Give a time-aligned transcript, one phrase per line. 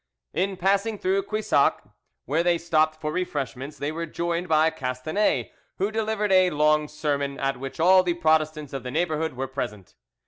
[0.33, 1.83] In passing through Quissac,
[2.25, 7.39] where they stopped for refreshments, they were joined by Castanet who delivered a long sermon,
[7.39, 9.93] at which all the Protestants of the neighbourhood were present.